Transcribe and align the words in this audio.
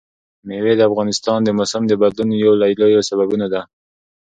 مېوې 0.47 0.73
د 0.77 0.81
افغانستان 0.89 1.39
د 1.43 1.49
موسم 1.57 1.83
د 1.87 1.93
بدلون 2.01 2.29
یو 2.43 2.53
له 2.61 2.67
لویو 2.79 3.07
سببونو 3.09 3.45
ده. 3.53 3.61